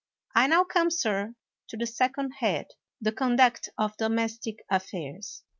I 0.33 0.47
now 0.47 0.63
come, 0.63 0.89
sir, 0.89 1.35
to 1.67 1.77
the 1.77 1.85
second 1.85 2.31
head— 2.39 2.71
the 3.03 3.11
con 3.11 3.35
duct 3.35 3.69
of 3.77 3.95
domestic 3.97 4.65
affairs. 4.67 5.43